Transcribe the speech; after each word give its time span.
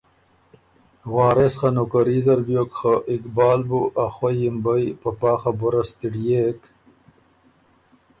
وارث 1.15 1.53
خه 1.59 1.69
نوکري 1.75 2.17
زر 2.25 2.39
بیوک 2.47 2.71
خه 2.79 2.93
اقبال 3.13 3.59
بُو 3.69 3.81
ا 4.03 4.05
خوئ 4.15 4.35
یِمبئ 4.41 4.85
په 5.01 5.09
پا 5.19 5.33
خبُره 5.41 5.81
ستِړيېک 5.91 6.61